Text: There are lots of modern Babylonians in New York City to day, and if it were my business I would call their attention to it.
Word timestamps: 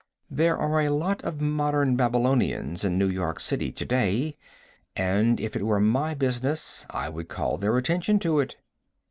There 0.31 0.57
are 0.57 0.89
lots 0.89 1.23
of 1.23 1.41
modern 1.41 1.95
Babylonians 1.95 2.83
in 2.83 2.97
New 2.97 3.07
York 3.07 3.39
City 3.39 3.71
to 3.73 3.85
day, 3.85 4.35
and 4.95 5.39
if 5.39 5.55
it 5.55 5.61
were 5.63 5.79
my 5.79 6.15
business 6.15 6.87
I 6.89 7.07
would 7.07 7.29
call 7.29 7.57
their 7.59 7.77
attention 7.77 8.17
to 8.21 8.39
it. 8.39 8.55